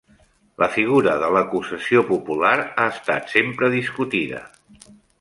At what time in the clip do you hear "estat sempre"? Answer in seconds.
2.97-3.73